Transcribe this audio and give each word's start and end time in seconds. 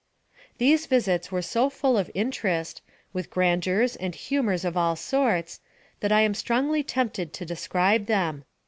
These 0.57 0.87
visits 0.87 1.31
were 1.31 1.43
so 1.43 1.69
full 1.69 1.95
of 1.95 2.09
interest, 2.15 2.81
with 3.13 3.29
grandeurs 3.29 3.95
and 3.95 4.15
humors 4.15 4.65
of 4.65 4.75
all 4.75 4.95
sorts, 4.95 5.59
that 5.99 6.11
I 6.11 6.21
am 6.21 6.33
strongly 6.33 6.81
tempted 6.81 7.33
to 7.33 7.45
describe 7.45 8.07
them. 8.07 8.43